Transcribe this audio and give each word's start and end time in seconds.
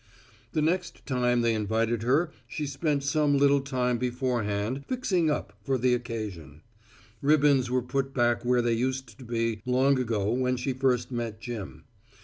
The 0.53 0.63
next 0.63 1.05
time 1.05 1.41
they 1.41 1.53
invited 1.53 2.01
her 2.01 2.31
she 2.47 2.65
spent 2.65 3.03
some 3.03 3.37
little 3.37 3.61
time 3.61 3.99
before 3.99 4.41
hand, 4.41 4.83
"fixing 4.87 5.29
up" 5.29 5.53
for 5.63 5.77
the 5.77 5.93
occasion. 5.93 6.63
Ribbons 7.21 7.69
were 7.69 7.83
put 7.83 8.11
back 8.11 8.43
where 8.43 8.63
they 8.63 8.73
used 8.73 9.19
to 9.19 9.23
be 9.23 9.61
long 9.63 9.99
ago 9.99 10.33
when 10.33 10.57
she 10.57 10.73
first 10.73 11.11
met 11.11 11.39
Jim. 11.39 11.83